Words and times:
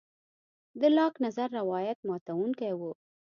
د 0.79 0.81
لاک 0.97 1.13
نظر 1.25 1.47
روایت 1.59 1.97
ماتوونکی 2.09 2.71
و. 2.79 2.81